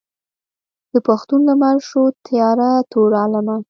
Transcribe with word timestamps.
د 0.91 0.95
پښتون 1.07 1.41
لمر 1.49 1.77
شو 1.89 2.03
تیاره 2.25 2.71
تور 2.91 3.11
عالمه. 3.21 3.55